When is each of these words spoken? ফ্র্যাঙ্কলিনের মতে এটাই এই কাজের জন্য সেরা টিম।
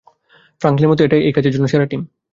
ফ্র্যাঙ্কলিনের 0.61 0.91
মতে 0.91 1.01
এটাই 1.03 1.21
এই 1.27 1.33
কাজের 1.35 1.53
জন্য 1.53 1.65
সেরা 1.67 1.85
টিম। 1.85 2.01